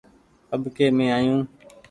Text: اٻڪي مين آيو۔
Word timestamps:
اٻڪي 0.55 0.85
مين 0.97 1.11
آيو۔ 1.17 1.37